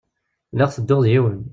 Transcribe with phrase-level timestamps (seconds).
[0.53, 1.41] Lliɣ ttedduɣ d yiwen.